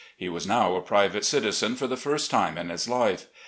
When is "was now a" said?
0.29-0.81